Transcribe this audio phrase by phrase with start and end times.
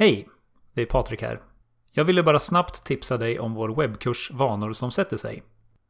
[0.00, 0.28] Hej!
[0.74, 1.40] Det är Patrik här.
[1.92, 5.42] Jag ville bara snabbt tipsa dig om vår webbkurs Vanor som sätter sig.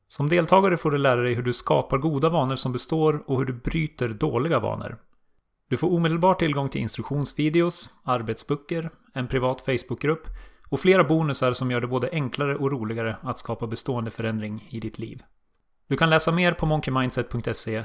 [0.09, 3.45] Som deltagare får du lära dig hur du skapar goda vanor som består och hur
[3.45, 4.99] du bryter dåliga vanor.
[5.69, 10.27] Du får omedelbar tillgång till instruktionsvideos, arbetsböcker, en privat Facebookgrupp
[10.69, 14.81] och flera bonusar som gör det både enklare och roligare att skapa bestående förändring i
[14.81, 15.23] ditt liv.
[15.89, 17.85] Du kan läsa mer på monkeymindset.se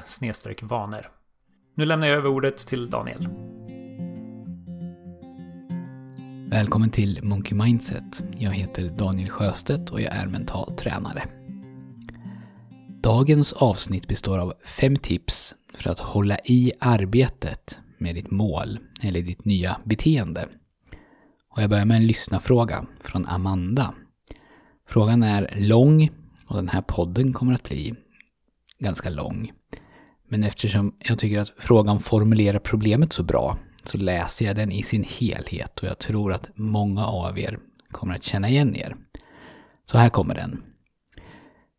[0.62, 1.06] vanor.
[1.74, 3.28] Nu lämnar jag över ordet till Daniel.
[6.54, 8.24] Välkommen till Monkey Mindset.
[8.38, 11.24] Jag heter Daniel Sjöstedt och jag är mental tränare.
[13.02, 19.22] Dagens avsnitt består av fem tips för att hålla i arbetet med ditt mål eller
[19.22, 20.48] ditt nya beteende.
[21.50, 23.94] Och jag börjar med en lyssnarfråga från Amanda.
[24.88, 26.10] Frågan är lång
[26.46, 27.94] och den här podden kommer att bli
[28.78, 29.52] ganska lång.
[30.28, 34.82] Men eftersom jag tycker att frågan formulerar problemet så bra så läser jag den i
[34.82, 37.58] sin helhet och jag tror att många av er
[37.90, 38.96] kommer att känna igen er.
[39.84, 40.62] Så här kommer den.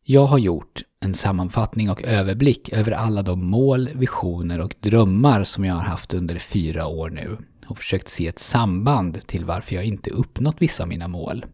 [0.03, 5.65] Jag har gjort en sammanfattning och överblick över alla de mål, visioner och drömmar som
[5.65, 9.83] jag har haft under fyra år nu och försökt se ett samband till varför jag
[9.83, 11.45] inte uppnått vissa av mina mål.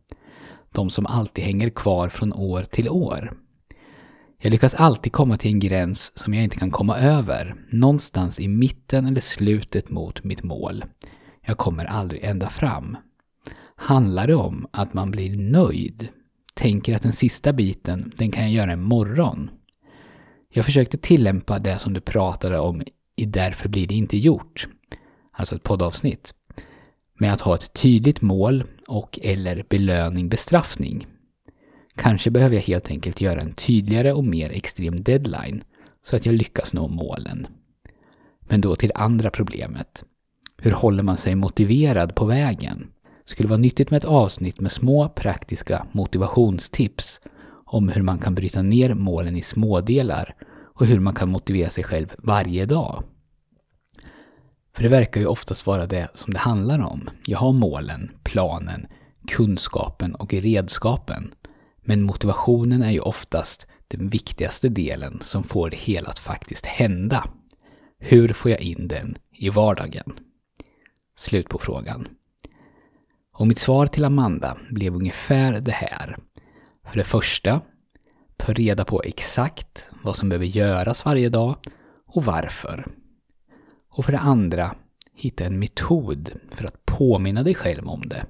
[0.72, 3.34] De som alltid hänger kvar från år till år.
[4.44, 8.48] Jag lyckas alltid komma till en gräns som jag inte kan komma över, någonstans i
[8.48, 10.86] mitten eller slutet mot mitt mål.
[11.46, 12.98] Jag kommer aldrig ända fram.
[13.76, 16.08] Handlar det om att man blir nöjd?
[16.54, 19.50] Tänker att den sista biten, den kan jag göra imorgon?
[20.54, 22.82] Jag försökte tillämpa det som du pratade om
[23.16, 24.68] i Därför blir det inte gjort,
[25.32, 26.34] alltså ett poddavsnitt,
[27.20, 31.08] med att ha ett tydligt mål och eller belöning bestraffning.
[31.96, 35.64] Kanske behöver jag helt enkelt göra en tydligare och mer extrem deadline
[36.04, 37.48] så att jag lyckas nå målen.
[38.42, 40.04] Men då till andra problemet.
[40.58, 42.88] Hur håller man sig motiverad på vägen?
[43.26, 47.22] Skulle vara nyttigt med ett avsnitt med små praktiska motivationstips
[47.66, 50.36] om hur man kan bryta ner målen i smådelar
[50.80, 53.04] och hur man kan motivera sig själv varje dag.
[54.76, 57.10] För det verkar ju oftast vara det som det handlar om.
[57.26, 58.88] Jag har målen, planen,
[59.28, 61.34] kunskapen och redskapen.
[61.92, 67.30] Men motivationen är ju oftast den viktigaste delen som får det hela att faktiskt hända.
[68.00, 70.20] Hur får jag in den i vardagen?
[71.16, 72.08] Slut på frågan.
[73.34, 76.18] Och mitt svar till Amanda blev ungefär det här.
[76.90, 77.62] För det första,
[78.38, 81.56] ta reda på exakt vad som behöver göras varje dag
[82.08, 82.88] och varför.
[83.90, 84.76] Och för det andra,
[85.16, 88.26] hitta en metod för att påminna dig själv om det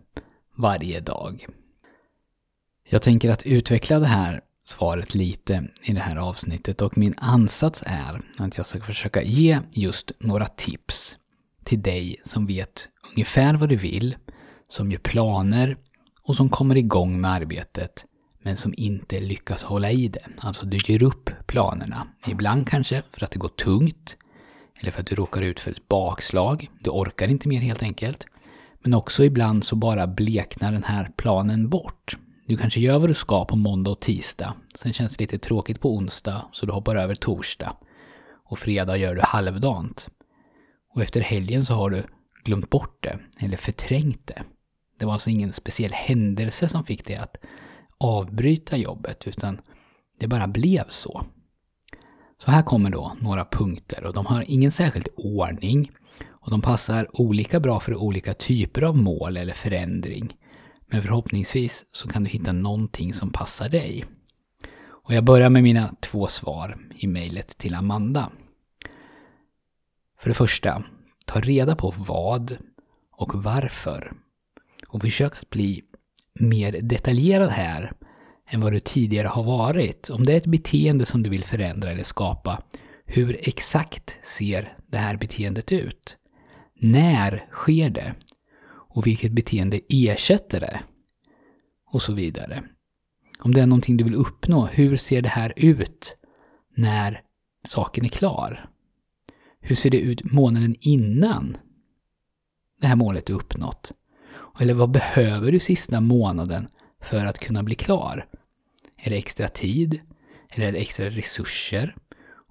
[0.58, 1.48] varje dag.
[2.94, 7.84] Jag tänker att utveckla det här svaret lite i det här avsnittet och min ansats
[7.85, 11.18] är att jag ska försöka ge just några tips
[11.63, 14.16] till dig som vet ungefär vad du vill,
[14.68, 15.78] som gör planer
[16.24, 18.06] och som kommer igång med arbetet
[18.44, 20.25] men som inte lyckas hålla i det.
[20.38, 22.07] Alltså du ger upp planerna.
[22.28, 24.18] Ibland kanske för att det går tungt
[24.80, 26.69] eller för att du råkar ut för ett bakslag.
[26.80, 28.25] Du orkar inte mer helt enkelt.
[28.84, 32.18] Men också ibland så bara bleknar den här planen bort.
[32.51, 34.53] Du kanske gör vad du ska på måndag och tisdag.
[34.75, 37.75] Sen känns det lite tråkigt på onsdag, så du hoppar över torsdag.
[38.45, 40.09] Och fredag gör du halvdant.
[40.95, 42.03] Och efter helgen så har du
[42.44, 44.44] glömt bort det, eller förträngt det.
[45.00, 47.38] Det var alltså ingen speciell händelse som fick dig att
[47.97, 49.62] avbryta jobbet, utan
[50.19, 51.25] det bara blev så.
[52.45, 55.91] Så här kommer då några punkter och de har ingen särskild ordning
[56.29, 60.33] och de passar olika bra för olika typer av mål eller förändring.
[60.91, 64.06] Men förhoppningsvis så kan du hitta någonting som passar dig.
[64.84, 68.31] Och jag börjar med mina två svar i mejlet till Amanda.
[70.22, 70.84] För det första,
[71.25, 72.57] ta reda på vad
[73.12, 74.13] och varför.
[74.88, 75.84] Och försök att bli
[76.40, 77.94] mer detaljerad här
[78.50, 80.09] än vad du tidigare har varit.
[80.09, 82.63] Om det är ett beteende som du vill förändra eller skapa,
[83.06, 86.18] hur exakt ser det här beteendet ut?
[86.80, 88.16] När sker det?
[88.94, 90.80] Och vilket beteende ersätter det?
[91.92, 92.63] Och så vidare.
[93.39, 96.18] Om det är någonting du vill uppnå, hur ser det här ut
[96.75, 97.21] när
[97.68, 98.69] saken är klar?
[99.60, 101.57] Hur ser det ut månaden innan
[102.81, 103.92] det här målet är uppnått?
[104.60, 106.68] Eller vad behöver du sista månaden
[107.01, 108.27] för att kunna bli klar?
[108.98, 110.01] Är det extra tid?
[110.50, 111.95] Eller är det extra resurser?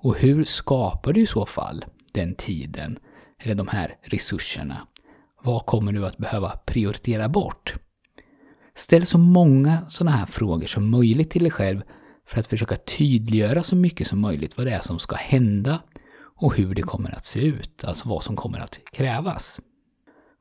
[0.03, 2.99] Och hur skapar du i så fall den tiden
[3.39, 4.87] eller de här resurserna?
[5.43, 7.75] Vad kommer du att behöva prioritera bort?
[8.75, 11.83] Ställ så många sådana här frågor som möjligt till dig själv
[12.27, 15.83] för att försöka tydliggöra så mycket som möjligt vad det är som ska hända
[16.37, 19.61] och hur det kommer att se ut, alltså vad som kommer att krävas.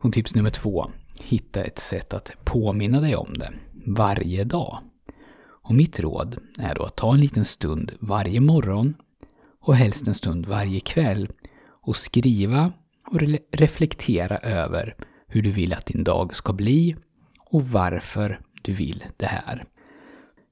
[0.03, 0.91] Och tips nummer två.
[1.19, 3.53] hitta ett sätt att påminna dig om det
[3.85, 4.79] varje dag.
[5.63, 8.95] Och mitt råd är då att ta en liten stund varje morgon
[9.61, 11.29] och helst en stund varje kväll
[11.81, 12.71] och skriva
[13.11, 14.95] och re reflektera över
[15.27, 16.95] hur du vill att din dag ska bli
[17.39, 19.65] och varför du vill det här.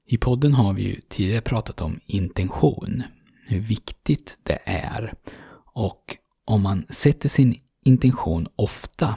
[0.06, 3.02] I podden har vi ju tidigare pratat om intention,
[3.46, 5.14] hur viktigt det är.
[5.74, 9.14] Och om man sätter sin intention ofta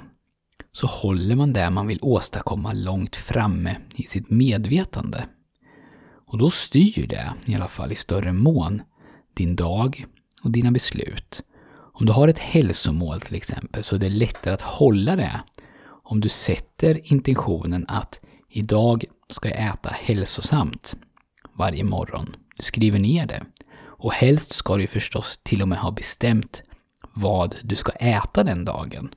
[0.71, 5.25] så håller man det man vill åstadkomma långt framme i sitt medvetande.
[6.25, 8.81] Och då styr det, i alla fall i större mån,
[9.33, 10.05] din dag
[10.43, 11.43] och dina beslut.
[11.93, 15.41] Om du har ett hälsomål till exempel så är det lättare att hålla det
[16.03, 20.95] om du sätter intentionen att idag ska jag äta hälsosamt
[21.53, 22.35] varje morgon.
[22.57, 23.43] Du skriver ner det.
[23.83, 26.63] Och helst ska du förstås till och med ha bestämt
[27.13, 29.09] vad du ska äta den dagen.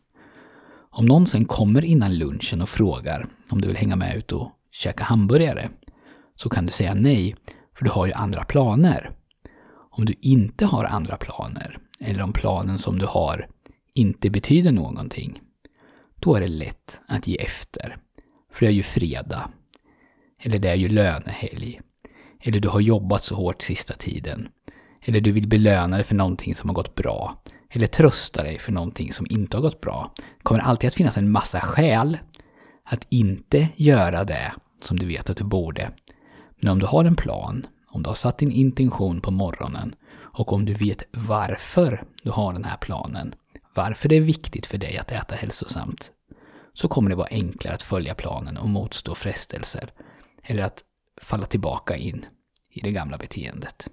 [0.90, 4.50] Om någon sen kommer innan lunchen och frågar om du vill hänga med ut och
[4.72, 5.70] käka hamburgare
[6.36, 7.36] så kan du säga nej,
[7.78, 9.10] för du har ju andra planer.
[9.90, 13.48] Om du inte har andra planer, eller om planen som du har
[13.94, 15.40] inte betyder någonting,
[16.14, 17.96] då är det lätt att ge efter.
[18.52, 19.50] För det är ju fredag.
[20.42, 21.80] Eller det är ju lönehelg.
[22.40, 24.48] Eller du har jobbat så hårt sista tiden.
[25.04, 27.42] Eller du vill belöna dig för någonting som har gått bra.
[27.70, 30.12] Eller trösta dig för någonting som inte har gått bra.
[30.16, 32.18] Det kommer alltid att finnas en massa skäl
[32.84, 34.52] att inte göra det
[34.82, 35.90] som du vet att du borde.
[36.56, 39.94] Men om du har en plan, om du har satt din intention på morgonen
[40.34, 43.34] och om du vet varför du har den här planen,
[43.74, 46.12] varför det är viktigt för dig att äta hälsosamt,
[46.72, 49.92] så kommer det vara enklare att följa planen och motstå frestelser.
[50.42, 50.84] Eller att
[51.20, 52.26] falla tillbaka in
[52.70, 53.90] i det gamla beteendet.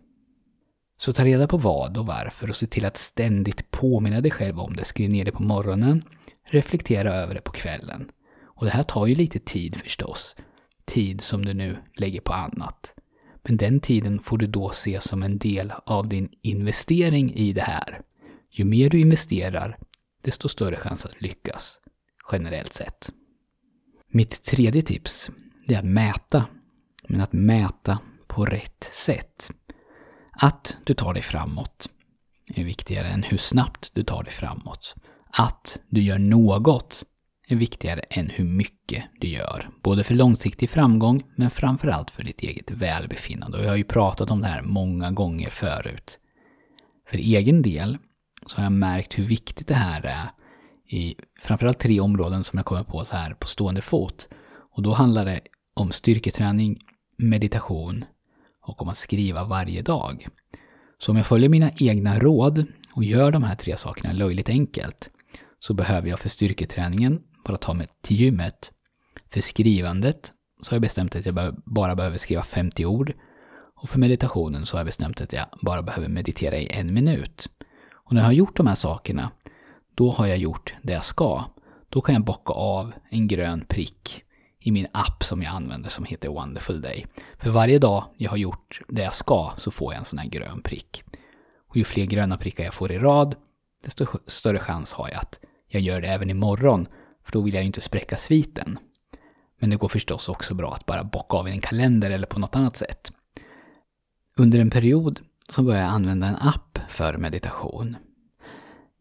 [0.98, 4.60] Så ta reda på vad och varför och se till att ständigt påminna dig själv
[4.60, 4.86] om det.
[4.86, 6.04] Skriv ner det på morgonen,
[6.44, 8.10] reflektera över det på kvällen.
[8.44, 10.36] Och det här tar ju lite tid förstås.
[10.86, 12.94] Tid som du nu lägger på annat.
[13.44, 17.62] Men den tiden får du då se som en del av din investering i det
[17.62, 18.02] här.
[18.52, 19.78] Ju mer du investerar,
[20.24, 21.80] desto större chans att lyckas,
[22.32, 23.10] generellt sett.
[24.08, 25.30] Mitt tredje tips,
[25.68, 26.46] det är att mäta.
[27.08, 29.52] Men att mäta på rätt sätt.
[30.32, 31.90] Att du tar dig framåt
[32.56, 34.96] är viktigare än hur snabbt du tar dig framåt.
[35.32, 37.04] Att du gör något
[37.52, 39.70] är viktigare än hur mycket du gör.
[39.84, 43.58] Både för långsiktig framgång, men framförallt för ditt eget välbefinnande.
[43.58, 46.20] Och jag har ju pratat om det här många gånger förut.
[47.10, 47.98] För egen del
[48.46, 50.30] så har jag märkt hur viktigt det här är
[50.98, 54.28] i framförallt tre områden som jag kommer på så här på stående fot.
[54.76, 55.42] Och då handlar det
[55.74, 56.80] om styrketräning,
[57.18, 58.06] meditation
[58.62, 60.28] och om att skriva varje dag.
[61.00, 65.10] Så om jag följer mina egna råd och gör de här tre sakerna löjligt enkelt
[65.60, 68.72] så behöver jag för styrketräningen bara ta mig till gymmet.
[69.28, 73.14] För skrivandet så har jag bestämt att jag bara behöver skriva 50 ord.
[73.76, 77.50] Och för meditationen så har jag bestämt att jag bara behöver meditera i en minut.
[77.94, 79.32] Och när jag har gjort de här sakerna,
[79.96, 81.44] då har jag gjort det jag ska.
[81.90, 84.24] Då kan jag bocka av en grön prick
[84.60, 87.06] i min app som jag använder som heter Wonderful Day.
[87.38, 90.30] För varje dag jag har gjort det jag ska så får jag en sån här
[90.30, 91.04] grön prick.
[91.70, 93.36] Och ju fler gröna prickar jag får i rad,
[93.84, 96.88] desto större chans har jag att jag gör det även imorgon.
[97.24, 98.80] För då vill jag ju inte spräcka sviten.
[99.60, 102.40] Men det går förstås också bra att bara bocka av i en kalender eller på
[102.40, 103.12] något annat sätt.
[104.38, 107.96] Under en period så började jag använda en app för meditation.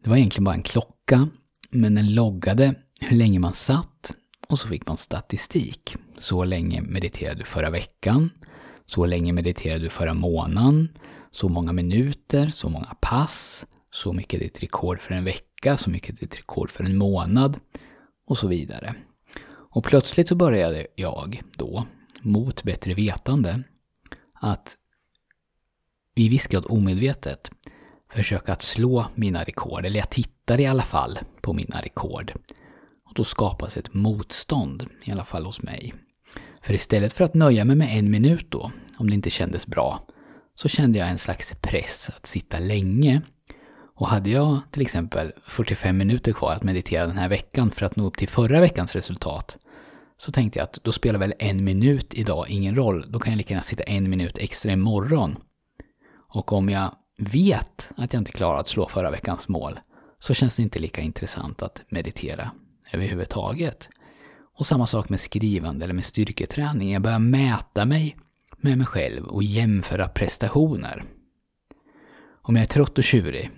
[0.03, 1.27] Det var egentligen bara en klocka,
[1.69, 4.13] men den loggade hur länge man satt
[4.47, 5.95] och så fick man statistik.
[6.17, 8.29] Så länge mediterade du förra veckan,
[8.85, 10.97] så länge mediterade du förra månaden,
[11.31, 15.89] så många minuter, så många pass, så mycket är ditt rekord för en vecka, så
[15.89, 17.59] mycket är ditt rekord för en månad
[18.25, 18.95] och så vidare.
[19.73, 21.85] Och plötsligt så började jag då,
[22.21, 23.63] mot bättre vetande,
[24.33, 24.77] att
[26.15, 27.51] i viss grad omedvetet
[28.13, 32.33] försöka att slå mina rekord, eller jag tittade i alla fall på mina rekord.
[33.05, 35.93] Och då skapas ett motstånd, i alla fall hos mig.
[36.61, 40.07] För istället för att nöja mig med en minut då, om det inte kändes bra,
[40.55, 43.21] så kände jag en slags press att sitta länge.
[44.01, 47.95] Och hade jag till exempel 45 minuter kvar att meditera den här veckan för att
[47.95, 49.57] nå upp till förra veckans resultat,
[50.17, 53.37] så tänkte jag att då spelar väl en minut idag ingen roll, då kan jag
[53.37, 55.37] lika gärna sitta en minut extra imorgon.
[56.33, 59.79] Och om jag vet att jag inte klarar att slå förra veckans mål,
[60.19, 62.51] så känns det inte lika intressant att meditera
[62.93, 63.89] överhuvudtaget.
[64.57, 66.91] Och samma sak med skrivande eller med styrketräning.
[66.91, 68.17] Jag börjar mäta mig
[68.57, 71.03] med mig själv och jämföra prestationer.
[72.41, 73.51] Om jag är trött och tjurig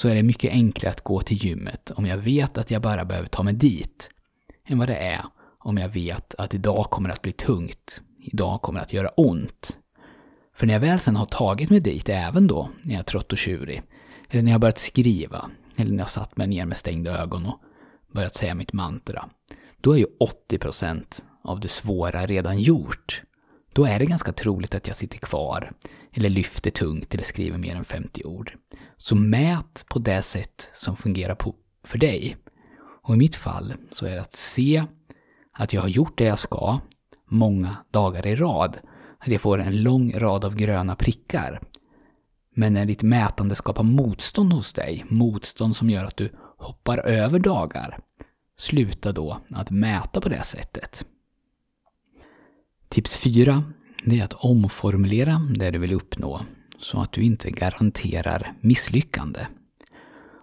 [0.00, 3.04] så är det mycket enklare att gå till gymmet om jag vet att jag bara
[3.04, 4.10] behöver ta mig dit
[4.66, 5.24] än vad det är
[5.58, 8.02] om jag vet att idag kommer att bli tungt.
[8.22, 9.76] Idag kommer att göra ont.
[10.56, 13.32] För när jag väl sen har tagit mig dit, även då när jag är trött
[13.32, 13.82] och tjurig,
[14.30, 17.46] eller när jag har börjat skriva, eller när jag satt mig ner med stängda ögon
[17.46, 17.60] och
[18.14, 19.28] börjat säga mitt mantra,
[19.80, 20.06] då är ju
[20.50, 23.22] 80% av det svåra redan gjort.
[23.72, 25.72] Då är det ganska troligt att jag sitter kvar,
[26.12, 28.52] eller lyfter tungt eller skriver mer än 50 ord.
[28.96, 32.36] Så mät på det sätt som fungerar på, för dig.
[33.02, 34.84] Och i mitt fall så är det att se
[35.52, 36.80] att jag har gjort det jag ska
[37.30, 38.78] många dagar i rad.
[39.18, 41.60] Att jag får en lång rad av gröna prickar.
[42.54, 47.38] Men när ditt mätande skapar motstånd hos dig, motstånd som gör att du hoppar över
[47.38, 47.98] dagar,
[48.58, 51.04] sluta då att mäta på det sättet.
[52.94, 53.64] Tips 4
[54.04, 56.40] det är att omformulera det du vill uppnå
[56.78, 59.46] så att du inte garanterar misslyckande.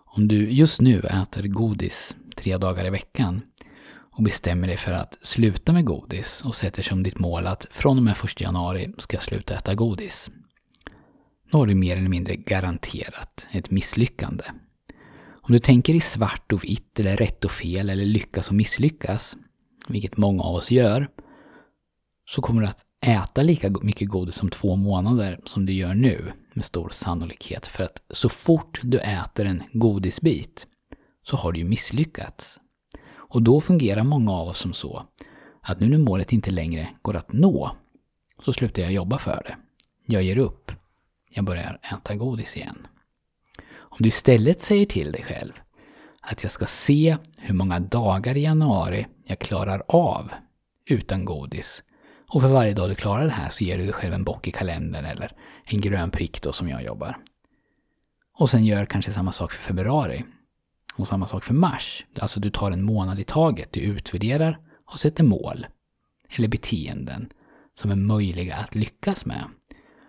[0.05, 3.41] Om du just nu äter godis tre dagar i veckan
[3.89, 7.97] och bestämmer dig för att sluta med godis och sätter som ditt mål att från
[7.97, 10.29] och med 1 januari ska jag sluta äta godis.
[11.51, 14.43] Då har du mer eller mindre garanterat ett misslyckande.
[15.41, 19.37] Om du tänker i svart och vitt eller rätt och fel eller lyckas och misslyckas,
[19.87, 21.07] vilket många av oss gör,
[22.29, 26.31] så kommer du att äta lika mycket godis om två månader som du gör nu
[26.53, 27.67] med stor sannolikhet.
[27.67, 30.67] För att så fort du äter en godisbit
[31.23, 32.59] så har du ju misslyckats.
[33.09, 35.05] Och då fungerar många av oss som så
[35.61, 37.71] att nu när målet inte längre går att nå
[38.43, 39.57] så slutar jag jobba för det.
[40.05, 40.71] Jag ger upp.
[41.29, 42.87] Jag börjar äta godis igen.
[43.69, 45.53] Om du istället säger till dig själv
[46.21, 50.31] att jag ska se hur många dagar i januari jag klarar av
[50.85, 51.83] utan godis
[52.29, 54.47] och för varje dag du klarar det här så ger du dig själv en bock
[54.47, 55.31] i kalendern eller
[55.65, 57.17] en grön prick då som jag jobbar.
[58.37, 60.25] Och sen gör kanske samma sak för februari.
[60.95, 62.05] Och samma sak för mars.
[62.19, 65.67] Alltså du tar en månad i taget, du utvärderar och sätter mål.
[66.29, 67.29] Eller beteenden
[67.75, 69.43] som är möjliga att lyckas med.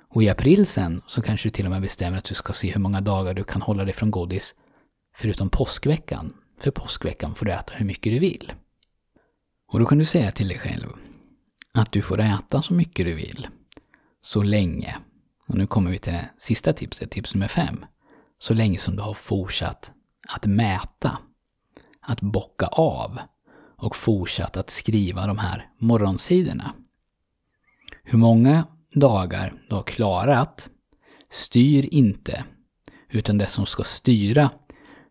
[0.08, 2.70] Och i april sen så kanske du till och med bestämmer att du ska se
[2.70, 4.54] hur många dagar du kan hålla dig från godis
[5.16, 6.30] förutom påskveckan.
[6.60, 8.52] För påskveckan får du äta hur mycket du vill.
[9.68, 10.88] Och då kan du säga till dig själv
[11.74, 13.48] att du får äta så mycket du vill.
[14.20, 14.96] Så länge,
[15.46, 17.84] och nu kommer vi till det sista tipset, tips nummer fem.
[18.38, 19.92] Så länge som du har fortsatt
[20.28, 21.18] att mäta,
[22.00, 23.18] att bocka av
[23.76, 26.74] och fortsatt att skriva de här morgonsidorna.
[28.04, 30.70] Hur många dagar du har klarat
[31.30, 32.44] styr inte,
[33.10, 34.50] utan det som ska styra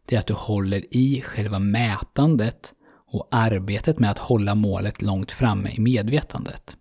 [0.06, 2.74] det är att du håller i själva mätandet
[3.08, 6.78] och arbetet med att hålla målet långt framme i medvetandet.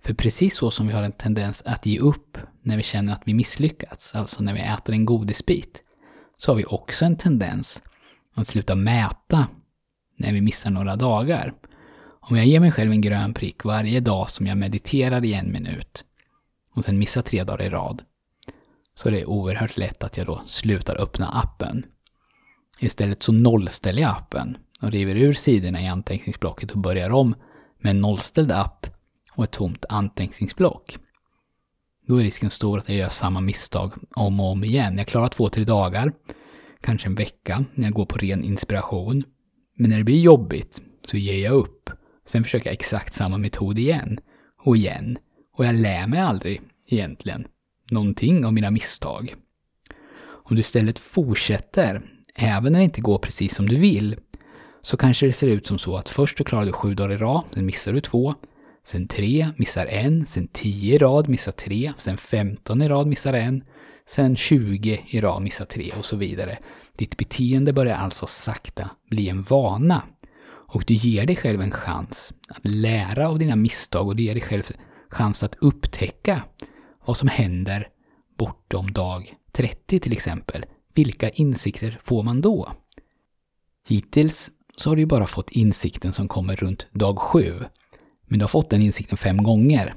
[0.00, 3.22] För precis så som vi har en tendens att ge upp när vi känner att
[3.24, 5.82] vi misslyckats, alltså när vi äter en godisbit,
[6.36, 7.82] så har vi också en tendens
[8.34, 9.46] att sluta mäta
[10.16, 11.54] när vi missar några dagar.
[12.20, 15.52] Om jag ger mig själv en grön prick varje dag som jag mediterar i en
[15.52, 16.04] minut
[16.74, 18.02] och sen missar tre dagar i rad,
[18.94, 21.86] så är det oerhört lätt att jag då slutar öppna appen.
[22.78, 27.34] Istället så nollställer jag appen och river ur sidorna i anteckningsblocket och börjar om
[27.78, 28.86] med en nollställd app
[29.32, 30.98] och ett tomt anteckningsblock.
[32.06, 34.98] Då är risken stor att jag gör samma misstag om och om igen.
[34.98, 36.12] Jag klarar två, tre dagar,
[36.80, 39.24] kanske en vecka, när jag går på ren inspiration.
[39.76, 41.90] Men när det blir jobbigt så ger jag upp.
[42.26, 44.18] Sen försöker jag exakt samma metod igen
[44.64, 45.18] och igen.
[45.56, 47.46] Och jag lär mig aldrig, egentligen,
[47.90, 49.34] någonting av mina misstag.
[50.20, 52.02] Om du istället fortsätter,
[52.34, 54.16] även när det inte går precis som du vill,
[54.82, 57.16] så kanske det ser ut som så att först så klarar du sju dagar i
[57.16, 58.34] rad, sen missar du två,
[58.84, 63.32] sen tre, missar en, sen tio i rad, missar tre, sen femton i rad, missar
[63.32, 63.62] en,
[64.06, 66.58] sen tjugo i rad, missar tre och så vidare.
[66.96, 70.02] Ditt beteende börjar alltså sakta bli en vana.
[70.70, 74.34] Och du ger dig själv en chans att lära av dina misstag och du ger
[74.34, 74.62] dig själv
[75.08, 76.42] chans att upptäcka
[77.06, 77.88] vad som händer
[78.38, 80.64] bortom dag 30 till exempel.
[80.94, 82.72] Vilka insikter får man då?
[83.88, 87.54] Hittills så har du ju bara fått insikten som kommer runt dag sju.
[88.26, 89.94] Men du har fått den insikten fem gånger.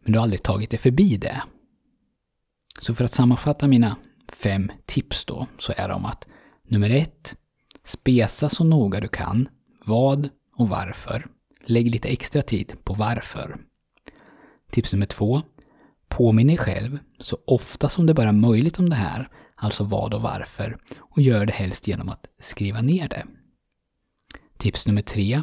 [0.00, 1.42] Men du har aldrig tagit dig förbi det.
[2.80, 3.96] Så för att sammanfatta mina
[4.32, 6.26] fem tips då, så är de att
[6.68, 7.36] nummer ett,
[7.84, 9.48] spesa så noga du kan
[9.84, 11.26] vad och varför.
[11.64, 13.56] Lägg lite extra tid på varför.
[14.70, 15.42] Tips nummer två,
[16.08, 20.14] påminn dig själv så ofta som det bara är möjligt om det här, alltså vad
[20.14, 23.26] och varför, och gör det helst genom att skriva ner det.
[24.62, 25.42] Tips nummer tre.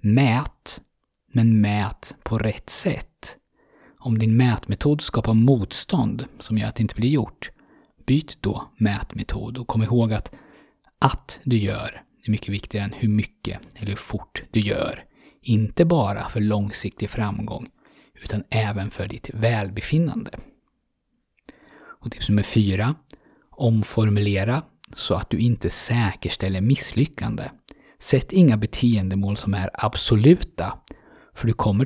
[0.00, 0.82] Mät,
[1.32, 3.36] men mät på rätt sätt.
[3.98, 7.50] Om din mätmetod skapar motstånd som gör att det inte blir gjort,
[8.06, 10.34] byt då mätmetod och kom ihåg att
[10.98, 15.04] att du gör är mycket viktigare än hur mycket eller hur fort du gör.
[15.42, 17.68] Inte bara för långsiktig framgång,
[18.22, 20.38] utan även för ditt välbefinnande.
[22.00, 22.94] Och tips nummer fyra.
[23.50, 24.62] Omformulera
[24.94, 27.44] så att du inte säkerställer misslyckande.
[27.98, 30.78] Sätt inga beteendemål som är absoluta,
[31.34, 31.84] för du kommer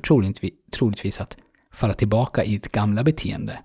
[0.70, 1.36] troligtvis att
[1.72, 3.58] falla tillbaka i ditt gamla beteende.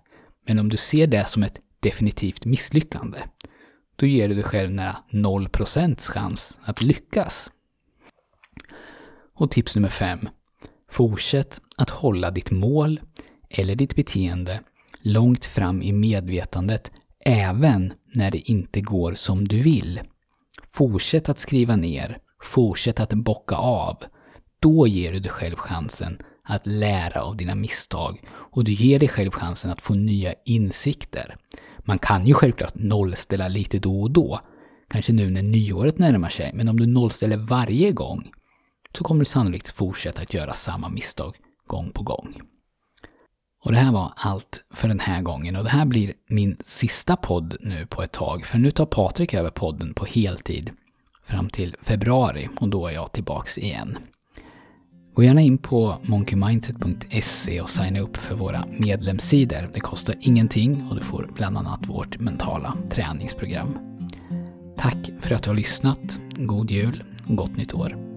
[0.47, 3.19] Men om du ser det som ett definitivt misslyckande,
[3.95, 7.51] då ger du dig själv nära 0% chans att lyckas.
[9.35, 10.19] Och tips nummer 5.
[10.91, 13.01] Fortsätt att hålla ditt mål
[13.49, 14.59] eller ditt beteende
[15.01, 16.91] långt fram i medvetandet
[17.25, 19.99] även när det inte går som du vill.
[20.71, 23.97] Fortsätt att skriva ner, fortsätt att bocka av.
[24.59, 29.09] Då ger du dig själv chansen att lära av dina misstag och du ger dig
[29.09, 31.35] själv chansen att få nya insikter.
[31.79, 34.39] Man kan ju självklart nollställa lite då och då,
[34.89, 38.31] kanske nu när nyåret närmar sig, men om du nollställer varje gång
[38.97, 41.35] så kommer du sannolikt fortsätta att göra samma misstag
[41.67, 42.41] gång på gång.
[43.65, 47.15] Och det här var allt för den här gången och det här blir min sista
[47.15, 50.71] podd nu på ett tag för nu tar Patrik över podden på heltid
[51.25, 53.97] fram till februari och då är jag tillbaks igen.
[55.13, 59.71] Gå gärna in på monkeymindset.se och signa upp för våra medlemssidor.
[59.73, 63.77] Det kostar ingenting och du får bland annat vårt mentala träningsprogram.
[64.77, 66.19] Tack för att du har lyssnat.
[66.35, 68.12] God jul och gott nytt år.